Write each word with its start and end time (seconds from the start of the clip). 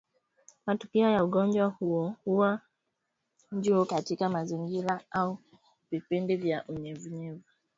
Matukio 0.65 1.09
ya 1.09 1.23
ugonjwa 1.23 1.65
huu 1.67 2.13
huwa 2.25 2.59
juu 3.51 3.85
katika 3.85 4.29
mazingira 4.29 5.01
au 5.11 5.37
vipindi 5.91 6.35
vya 6.35 6.65
unyevunyevu 6.67 7.17
na 7.19 7.29
majimaji 7.29 7.43